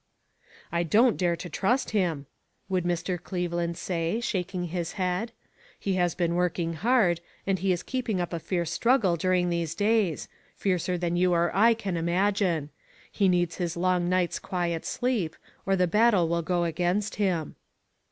"I 0.71 0.81
don't 0.81 1.15
dare 1.15 1.35
to 1.35 1.47
trust 1.47 1.91
him," 1.91 2.25
would 2.67 2.85
Mr. 2.85 3.21
Cleveland 3.21 3.77
sa}% 3.77 4.19
shaking 4.23 4.63
his 4.69 4.93
head;" 4.93 5.31
lie 5.85 5.93
has 5.93 6.15
been 6.15 6.33
working 6.33 6.73
hard, 6.73 7.21
and 7.45 7.59
he 7.59 7.71
is 7.71 7.83
keeping 7.83 8.19
up 8.19 8.33
a 8.33 8.37
DISCIPLINE. 8.39 8.65
351 8.65 8.65
fierce 8.65 8.73
struggle 8.73 9.15
during 9.15 9.49
these 9.51 9.75
days— 9.75 10.27
fiercer 10.55 10.97
than 10.97 11.15
you 11.17 11.33
or 11.33 11.51
I 11.55 11.75
can 11.75 11.97
imagine. 11.97 12.71
He 13.11 13.29
needs 13.29 13.57
his 13.57 13.77
long 13.77 14.09
night's 14.09 14.39
quiet 14.39 14.85
sleep, 14.85 15.35
or 15.67 15.75
the 15.75 15.85
battle 15.85 16.27
will 16.27 16.41
go 16.41 16.63
against 16.63 17.17
him." 17.17 17.55